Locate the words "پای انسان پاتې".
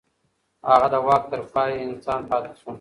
1.53-2.51